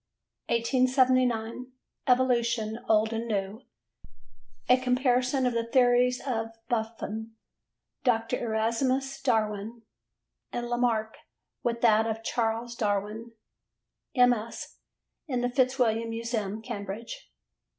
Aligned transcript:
1879. 0.47 1.73
Evolution 2.07 2.79
Old 2.89 3.13
and 3.13 3.27
New: 3.27 3.61
A 4.67 4.77
comparison 4.79 5.45
of 5.45 5.53
the 5.53 5.67
theories 5.67 6.19
of 6.25 6.47
Buffon, 6.67 7.35
Dr. 8.03 8.43
Erasmus 8.43 9.21
Darwin 9.21 9.83
and 10.51 10.67
Lamarck 10.69 11.17
with 11.61 11.81
that 11.81 12.07
of 12.07 12.23
Charles 12.23 12.73
Darwin: 12.75 13.33
MS. 14.15 14.77
in 15.27 15.41
the 15.41 15.49
Fitzwilliam 15.51 16.09
Museum, 16.09 16.63
Cambridge. 16.63 17.29